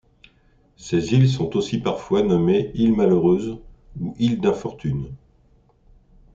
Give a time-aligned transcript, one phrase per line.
[0.77, 3.59] Ces îles sont aussi parfois nommées îles malheureuses
[3.99, 5.13] ou îles d'infortune.